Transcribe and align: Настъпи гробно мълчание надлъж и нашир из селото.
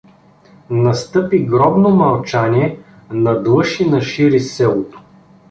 Настъпи 0.69 1.39
гробно 1.39 1.89
мълчание 1.89 2.79
надлъж 3.11 3.79
и 3.79 3.89
нашир 3.89 4.31
из 4.31 4.53
селото. 4.55 4.99